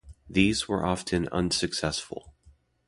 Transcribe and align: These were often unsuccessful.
These 0.27 0.67
were 0.67 0.83
often 0.83 1.27
unsuccessful. 1.27 2.33